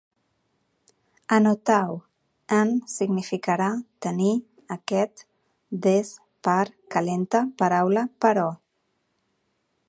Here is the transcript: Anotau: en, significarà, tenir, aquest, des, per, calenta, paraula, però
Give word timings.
Anotau: 1.35 1.91
en, 2.59 2.71
significarà, 2.93 3.67
tenir, 4.07 4.31
aquest, 4.77 5.23
des, 5.87 6.15
per, 6.49 6.59
calenta, 6.97 7.45
paraula, 7.63 8.07
però 8.27 8.49